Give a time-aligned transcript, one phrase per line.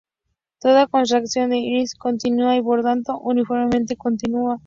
[0.61, 4.57] Toda contracción es Lipschitz-continua y por tanto uniformemente continua.